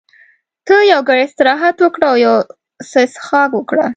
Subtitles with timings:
[0.65, 2.35] ته یو ګړی استراحت وکړه او یو
[2.91, 3.85] څه څښاک وکړه.